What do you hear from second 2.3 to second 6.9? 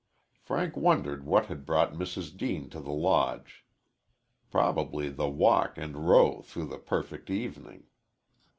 Deane to the Lodge. Probably the walk and row through the